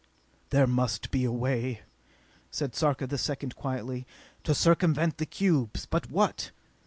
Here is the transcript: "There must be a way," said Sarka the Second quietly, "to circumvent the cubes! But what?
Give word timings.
"There 0.49 0.65
must 0.65 1.11
be 1.11 1.25
a 1.25 1.31
way," 1.31 1.81
said 2.49 2.73
Sarka 2.73 3.05
the 3.05 3.19
Second 3.19 3.55
quietly, 3.55 4.07
"to 4.43 4.55
circumvent 4.55 5.19
the 5.19 5.27
cubes! 5.27 5.85
But 5.85 6.09
what? 6.09 6.49